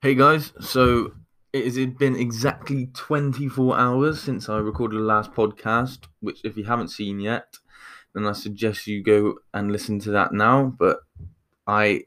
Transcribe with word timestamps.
Hey 0.00 0.14
guys, 0.14 0.52
so 0.60 1.14
it 1.52 1.64
has 1.64 1.74
been 1.74 2.14
exactly 2.14 2.86
24 2.94 3.76
hours 3.76 4.22
since 4.22 4.48
I 4.48 4.58
recorded 4.58 5.00
the 5.00 5.04
last 5.04 5.32
podcast, 5.32 6.06
which 6.20 6.40
if 6.44 6.56
you 6.56 6.62
haven't 6.62 6.92
seen 6.92 7.18
yet, 7.18 7.56
then 8.14 8.24
I 8.24 8.30
suggest 8.30 8.86
you 8.86 9.02
go 9.02 9.40
and 9.52 9.72
listen 9.72 9.98
to 9.98 10.12
that 10.12 10.32
now. 10.32 10.66
But 10.78 11.00
I, 11.66 12.04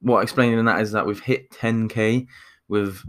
what 0.00 0.20
I 0.20 0.22
explained 0.22 0.56
in 0.56 0.66
that 0.66 0.80
is 0.80 0.92
that 0.92 1.04
we've 1.04 1.18
hit 1.18 1.50
10k 1.50 2.28
with 2.68 3.02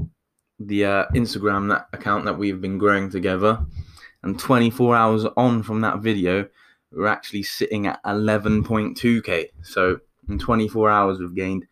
the 0.60 0.86
uh, 0.86 1.06
Instagram 1.14 1.70
that 1.70 1.86
account 1.94 2.26
that 2.26 2.40
we've 2.40 2.60
been 2.60 2.80
growing 2.80 3.12
together, 3.12 3.64
and 4.24 4.40
24 4.40 4.96
hours 4.96 5.26
on 5.38 5.62
from 5.62 5.82
that 5.82 6.00
video, 6.00 6.48
we're 6.92 7.06
actually 7.06 7.44
sitting 7.44 7.86
at 7.86 8.04
11.2k. 8.04 9.50
So 9.62 10.00
in 10.28 10.40
24 10.40 10.90
hours, 10.90 11.20
we've 11.20 11.36
gained 11.36 11.68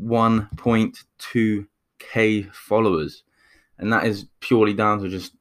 1.2 0.00 1.66
K 2.00 2.42
followers. 2.52 3.22
And 3.78 3.92
that 3.92 4.04
is 4.04 4.26
purely 4.40 4.74
down 4.74 5.00
to 5.00 5.08
just, 5.08 5.36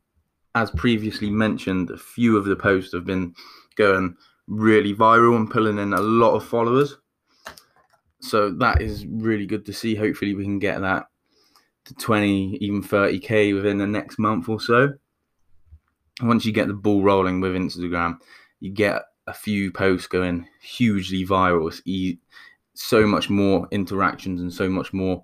as 0.56 0.72
previously 0.72 1.30
mentioned, 1.30 1.90
a 1.90 1.98
few 1.98 2.38
of 2.38 2.46
the 2.46 2.56
posts 2.56 2.94
have 2.94 3.06
been 3.06 3.34
going 3.76 4.16
really 4.48 4.94
viral 4.94 5.36
and 5.36 5.50
pulling 5.50 5.78
in 5.78 5.94
a 5.94 6.02
lot 6.02 6.36
of 6.36 6.46
followers. 6.46 6.98
So 8.22 8.52
that 8.52 8.82
is 8.82 9.06
really 9.06 9.46
good 9.46 9.66
to 9.66 9.74
see. 9.74 9.96
Hopefully, 9.96 10.36
we 10.36 10.44
can 10.44 10.60
get 10.60 10.82
that 10.82 11.08
to 11.86 11.94
20, 11.96 12.58
even 12.58 12.84
30K 12.84 13.56
within 13.56 13.78
the 13.78 13.88
next 13.88 14.20
month 14.20 14.50
or 14.50 14.60
so. 14.60 14.94
Once 16.22 16.46
you 16.46 16.52
get 16.52 16.68
the 16.68 16.74
ball 16.74 17.02
rolling 17.02 17.40
with 17.40 17.56
Instagram, 17.56 18.18
you 18.60 18.72
get 18.72 19.04
a 19.28 19.34
few 19.34 19.72
posts 19.72 20.08
going 20.08 20.46
hugely 20.62 21.26
viral. 21.26 21.68
It's 21.86 22.20
so 22.74 23.08
much 23.08 23.30
more 23.30 23.68
interactions 23.72 24.42
and 24.42 24.54
so 24.54 24.68
much 24.70 24.92
more 24.92 25.24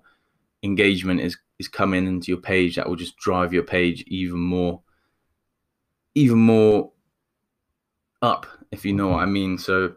engagement 0.66 1.20
is 1.20 1.38
is 1.58 1.68
coming 1.68 2.06
into 2.06 2.30
your 2.30 2.40
page 2.40 2.76
that 2.76 2.86
will 2.86 2.96
just 2.96 3.16
drive 3.16 3.54
your 3.54 3.62
page 3.62 4.04
even 4.08 4.38
more 4.38 4.82
even 6.14 6.38
more 6.38 6.92
up 8.20 8.46
if 8.72 8.84
you 8.84 8.92
know 8.92 9.08
what 9.08 9.22
I 9.22 9.26
mean. 9.26 9.58
So 9.58 9.94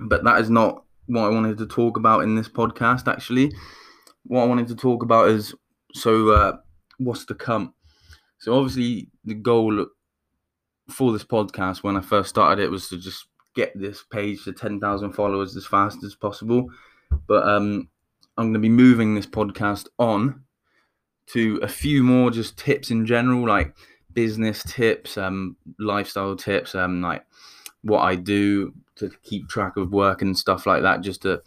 but 0.00 0.24
that 0.24 0.40
is 0.40 0.50
not 0.50 0.84
what 1.06 1.24
I 1.24 1.28
wanted 1.28 1.58
to 1.58 1.66
talk 1.66 1.96
about 1.96 2.24
in 2.24 2.34
this 2.34 2.48
podcast 2.48 3.06
actually. 3.10 3.52
What 4.24 4.42
I 4.42 4.46
wanted 4.46 4.68
to 4.68 4.76
talk 4.76 5.02
about 5.02 5.28
is 5.28 5.54
so 5.92 6.30
uh, 6.30 6.56
what's 6.98 7.24
to 7.26 7.34
come? 7.34 7.74
So 8.38 8.54
obviously 8.54 9.08
the 9.24 9.34
goal 9.34 9.86
for 10.90 11.12
this 11.12 11.24
podcast 11.24 11.82
when 11.82 11.96
I 11.96 12.00
first 12.00 12.30
started 12.30 12.62
it 12.62 12.70
was 12.70 12.88
to 12.88 12.98
just 12.98 13.26
get 13.54 13.78
this 13.78 14.02
page 14.02 14.44
to 14.44 14.52
10,000 14.52 15.12
followers 15.12 15.56
as 15.56 15.66
fast 15.66 16.02
as 16.02 16.14
possible. 16.14 16.68
But 17.26 17.46
um 17.46 17.88
I'm 18.36 18.46
going 18.46 18.54
to 18.54 18.60
be 18.60 18.68
moving 18.68 19.14
this 19.14 19.26
podcast 19.26 19.86
on 19.98 20.42
to 21.28 21.58
a 21.62 21.68
few 21.68 22.02
more 22.02 22.30
just 22.30 22.58
tips 22.58 22.90
in 22.90 23.06
general, 23.06 23.46
like 23.46 23.74
business 24.12 24.62
tips, 24.64 25.16
um, 25.16 25.56
lifestyle 25.78 26.36
tips, 26.36 26.74
um, 26.74 27.00
like 27.00 27.24
what 27.82 28.00
I 28.00 28.14
do 28.14 28.72
to 28.96 29.10
keep 29.22 29.48
track 29.48 29.76
of 29.76 29.92
work 29.92 30.22
and 30.22 30.36
stuff 30.36 30.66
like 30.66 30.82
that. 30.82 31.00
Just 31.00 31.24
a 31.24 31.42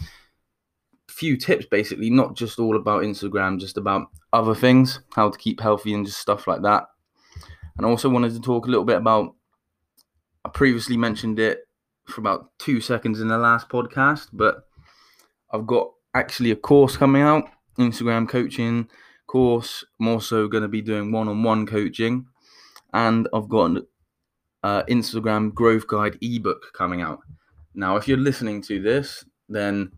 few 1.10 1.38
tips, 1.38 1.66
basically, 1.66 2.10
not 2.10 2.36
just 2.36 2.60
all 2.60 2.76
about 2.76 3.04
Instagram, 3.04 3.60
just 3.60 3.78
about 3.78 4.08
other 4.34 4.56
things, 4.56 5.02
how 5.14 5.30
to 5.30 5.38
keep 5.38 5.60
healthy 5.60 5.94
and 5.94 6.06
just 6.06 6.20
stuff 6.20 6.48
like 6.48 6.62
that. 6.62 6.86
And 7.78 7.86
I 7.86 7.90
also 7.90 8.10
wanted 8.10 8.34
to 8.34 8.42
talk 8.42 8.66
a 8.66 8.70
little 8.70 8.86
bit 8.86 8.98
about. 8.98 9.36
I 10.46 10.50
previously 10.50 10.96
mentioned 10.96 11.40
it 11.40 11.68
for 12.06 12.22
about 12.22 12.52
two 12.58 12.80
seconds 12.80 13.20
in 13.20 13.28
the 13.28 13.38
last 13.38 13.68
podcast, 13.68 14.30
but 14.32 14.68
I've 15.52 15.68
got 15.68 15.90
actually 16.14 16.52
a 16.52 16.56
course 16.56 16.98
coming 16.98 17.22
out, 17.22 17.46
Instagram 17.78 18.28
coaching 18.28 18.90
course. 19.28 19.84
I'm 20.00 20.08
also 20.08 20.48
going 20.48 20.64
to 20.64 20.70
be 20.70 20.82
doing 20.82 21.12
one-on-one 21.12 21.68
coaching, 21.68 22.26
and 22.94 23.28
I've 23.34 23.50
got 23.50 23.66
an 23.66 23.88
uh, 24.64 24.84
Instagram 24.84 25.54
growth 25.54 25.88
guide 25.88 26.18
ebook 26.22 26.74
coming 26.74 27.02
out. 27.02 27.20
Now, 27.76 27.98
if 27.98 28.08
you're 28.08 28.18
listening 28.18 28.62
to 28.64 28.82
this, 28.82 29.24
then 29.50 29.92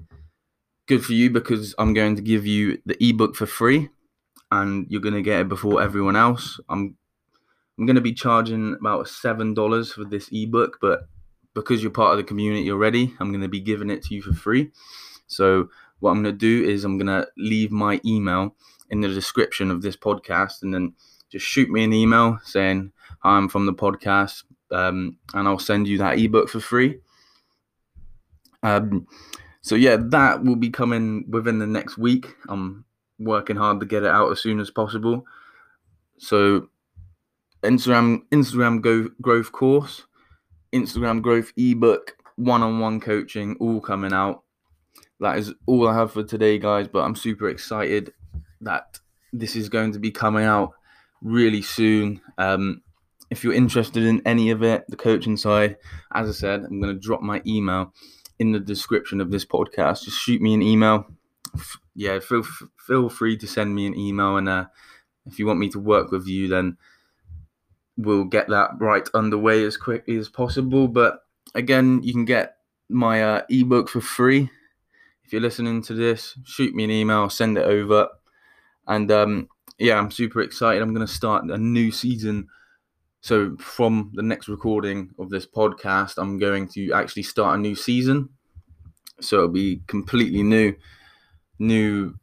good 0.87 1.05
for 1.05 1.13
you 1.13 1.29
because 1.29 1.75
I'm 1.77 1.93
going 1.93 2.15
to 2.15 2.21
give 2.21 2.45
you 2.45 2.81
the 2.85 2.97
ebook 3.03 3.35
for 3.35 3.45
free, 3.45 3.89
and 4.51 4.85
you're 4.89 5.01
going 5.01 5.13
to 5.13 5.21
get 5.21 5.41
it 5.41 5.49
before 5.49 5.81
everyone 5.81 6.15
else. 6.15 6.59
I'm 6.67 6.97
I'm 7.77 7.85
going 7.85 7.95
to 7.95 8.01
be 8.01 8.13
charging 8.13 8.73
about 8.73 9.07
seven 9.07 9.53
dollars 9.53 9.93
for 9.93 10.03
this 10.03 10.27
ebook, 10.33 10.79
but 10.81 11.07
because 11.53 11.81
you're 11.81 11.91
part 11.91 12.11
of 12.11 12.17
the 12.17 12.23
community 12.25 12.69
already, 12.69 13.13
I'm 13.19 13.31
going 13.31 13.41
to 13.41 13.47
be 13.47 13.61
giving 13.61 13.89
it 13.89 14.03
to 14.03 14.15
you 14.15 14.21
for 14.21 14.33
free. 14.33 14.71
So 15.27 15.69
what 15.99 16.11
I'm 16.11 16.23
going 16.23 16.33
to 16.33 16.37
do 16.37 16.69
is 16.69 16.83
I'm 16.83 16.97
going 16.97 17.07
to 17.07 17.27
leave 17.37 17.71
my 17.71 17.99
email 18.05 18.55
in 18.89 19.01
the 19.01 19.07
description 19.07 19.71
of 19.71 19.81
this 19.81 19.95
podcast 19.95 20.63
and 20.63 20.73
then 20.73 20.93
just 21.29 21.45
shoot 21.45 21.69
me 21.69 21.83
an 21.83 21.93
email 21.93 22.39
saying 22.43 22.91
I'm 23.23 23.49
from 23.49 23.65
the 23.65 23.73
podcast 23.73 24.43
um, 24.71 25.17
and 25.33 25.47
I'll 25.47 25.59
send 25.59 25.87
you 25.87 25.97
that 25.99 26.17
ebook 26.17 26.49
for 26.49 26.59
free. 26.59 26.99
Um, 28.63 29.07
so 29.61 29.75
yeah, 29.75 29.97
that 29.99 30.43
will 30.43 30.55
be 30.55 30.69
coming 30.69 31.25
within 31.29 31.59
the 31.59 31.67
next 31.67 31.97
week. 31.97 32.27
I'm 32.47 32.85
working 33.19 33.57
hard 33.57 33.79
to 33.79 33.85
get 33.85 34.03
it 34.03 34.09
out 34.09 34.31
as 34.31 34.41
soon 34.41 34.59
as 34.59 34.71
possible. 34.71 35.25
So 36.17 36.69
Instagram 37.63 38.21
Instagram 38.31 38.81
go 38.81 39.09
growth 39.21 39.51
course, 39.51 40.03
Instagram 40.73 41.21
growth 41.21 41.51
ebook, 41.57 42.15
one-on-one 42.37 43.01
coaching 43.01 43.57
all 43.59 43.81
coming 43.81 44.13
out 44.13 44.43
that 45.19 45.37
is 45.37 45.53
all 45.65 45.87
I 45.87 45.95
have 45.95 46.11
for 46.13 46.23
today, 46.23 46.57
guys. 46.59 46.87
But 46.87 47.03
I'm 47.03 47.15
super 47.15 47.49
excited 47.49 48.13
that 48.61 48.99
this 49.33 49.55
is 49.55 49.69
going 49.69 49.93
to 49.93 49.99
be 49.99 50.11
coming 50.11 50.45
out 50.45 50.73
really 51.21 51.61
soon. 51.61 52.21
Um, 52.37 52.81
if 53.29 53.43
you're 53.43 53.53
interested 53.53 54.03
in 54.03 54.21
any 54.25 54.49
of 54.49 54.63
it, 54.63 54.85
the 54.87 54.95
coaching 54.95 55.37
side, 55.37 55.77
as 56.13 56.27
I 56.27 56.31
said, 56.31 56.63
I'm 56.63 56.81
going 56.81 56.93
to 56.93 56.99
drop 56.99 57.21
my 57.21 57.41
email 57.45 57.93
in 58.39 58.51
the 58.53 58.59
description 58.59 59.21
of 59.21 59.31
this 59.31 59.45
podcast. 59.45 60.03
Just 60.03 60.19
shoot 60.19 60.41
me 60.41 60.53
an 60.53 60.61
email. 60.61 61.05
Yeah, 61.95 62.19
feel 62.19 62.43
feel 62.87 63.09
free 63.09 63.37
to 63.37 63.47
send 63.47 63.75
me 63.75 63.85
an 63.85 63.97
email, 63.97 64.37
and 64.37 64.47
uh, 64.47 64.65
if 65.25 65.37
you 65.37 65.45
want 65.45 65.59
me 65.59 65.69
to 65.69 65.79
work 65.79 66.11
with 66.11 66.27
you, 66.27 66.47
then 66.47 66.77
we'll 67.97 68.23
get 68.23 68.47
that 68.47 68.71
right 68.79 69.07
underway 69.13 69.63
as 69.65 69.77
quickly 69.77 70.15
as 70.17 70.29
possible. 70.29 70.87
But 70.87 71.19
again, 71.53 72.01
you 72.03 72.13
can 72.13 72.25
get 72.25 72.55
my 72.87 73.21
uh, 73.21 73.41
ebook 73.49 73.89
for 73.89 74.01
free 74.01 74.49
if 75.29 75.33
you're 75.33 75.43
listening 75.43 75.83
to 75.83 75.93
this, 75.93 76.35
shoot 76.43 76.73
me 76.73 76.85
an 76.85 76.89
email, 76.89 77.29
send 77.29 77.55
it 77.55 77.63
over. 77.63 78.07
And 78.87 79.11
um, 79.11 79.47
yeah, 79.77 79.99
I'm 79.99 80.09
super 80.09 80.41
excited. 80.41 80.81
I'm 80.81 80.91
going 80.91 81.05
to 81.05 81.13
start 81.13 81.45
a 81.45 81.55
new 81.55 81.91
season. 81.91 82.47
So, 83.21 83.55
from 83.57 84.09
the 84.15 84.23
next 84.23 84.47
recording 84.47 85.11
of 85.19 85.29
this 85.29 85.45
podcast, 85.45 86.15
I'm 86.17 86.39
going 86.39 86.67
to 86.69 86.93
actually 86.93 87.21
start 87.21 87.59
a 87.59 87.61
new 87.61 87.75
season. 87.75 88.29
So, 89.21 89.35
it'll 89.35 89.49
be 89.49 89.83
completely 89.85 90.41
new, 90.41 90.73
new 91.59 92.15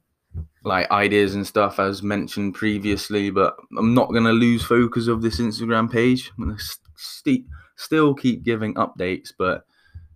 like 0.64 0.90
ideas 0.90 1.36
and 1.36 1.46
stuff 1.46 1.78
as 1.78 2.02
mentioned 2.02 2.54
previously. 2.54 3.30
But 3.30 3.54
I'm 3.78 3.94
not 3.94 4.10
going 4.10 4.24
to 4.24 4.32
lose 4.32 4.64
focus 4.64 5.06
of 5.06 5.22
this 5.22 5.38
Instagram 5.38 5.88
page. 5.92 6.32
I'm 6.36 6.46
going 6.46 6.56
to 6.56 6.64
st- 6.96 7.46
still 7.76 8.14
keep 8.14 8.42
giving 8.42 8.74
updates, 8.74 9.32
but 9.38 9.64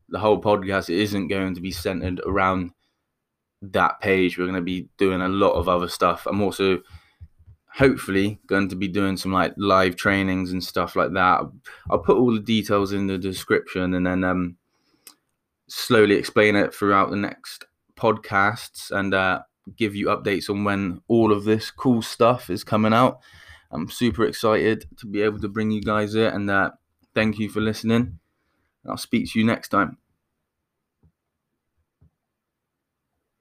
the 0.08 0.18
whole 0.18 0.42
podcast 0.42 0.90
isn't 0.90 1.28
going 1.28 1.54
to 1.54 1.60
be 1.60 1.70
centered 1.70 2.20
around 2.26 2.72
that 3.62 4.00
page. 4.00 4.38
We're 4.38 4.47
going 4.47 4.54
to 4.54 4.62
be 4.62 4.88
doing 4.97 5.21
a 5.21 5.28
lot 5.28 5.53
of 5.53 5.69
other 5.69 5.88
stuff. 5.88 6.26
I'm 6.26 6.43
also 6.43 6.81
hopefully 7.72 8.41
going 8.47 8.69
to 8.69 8.76
be 8.76 8.88
doing 8.88 9.16
some 9.16 9.32
like 9.32 9.54
live 9.56 9.97
trainings 9.97 10.53
and 10.53 10.62
stuff 10.62 10.97
like 10.97 11.12
that. 11.12 11.43
I'll 11.91 11.98
put 11.98 12.16
all 12.16 12.32
the 12.32 12.41
details 12.41 12.93
in 12.93 13.06
the 13.06 13.19
description 13.19 13.94
and 13.94 14.06
then 14.06 14.25
um, 14.25 14.56
slowly 15.69 16.16
explain 16.16 16.56
it 16.56 16.75
throughout 16.75 17.10
the 17.10 17.16
next 17.16 17.65
podcasts 17.97 18.91
and 18.91 19.15
uh, 19.15 19.41
give 19.77 19.94
you 19.94 20.06
updates 20.06 20.50
on 20.50 20.65
when 20.65 21.01
all 21.06 21.33
of 21.33 21.45
this 21.45 21.71
cool 21.71 22.03
stuff 22.03 22.51
is 22.51 22.65
coming 22.65 22.92
out. 22.92 23.21
I'm 23.71 23.89
super 23.89 24.27
excited 24.27 24.86
to 24.98 25.06
be 25.06 25.22
able 25.22 25.39
to 25.41 25.48
bring 25.48 25.71
you 25.71 25.80
guys 25.80 26.15
it 26.16 26.34
and 26.34 26.51
uh, 26.51 26.71
thank 27.15 27.39
you 27.39 27.48
for 27.48 27.60
listening. 27.60 28.18
I'll 28.89 28.97
speak 28.97 29.30
to 29.30 29.39
you 29.39 29.45
next 29.45 29.68
time. 29.68 29.99